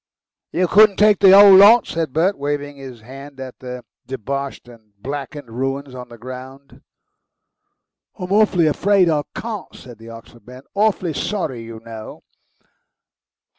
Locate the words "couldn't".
0.67-0.95